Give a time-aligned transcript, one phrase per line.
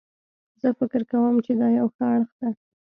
[0.61, 2.49] زه فکر کوم چې دا یو ښه اړخ ده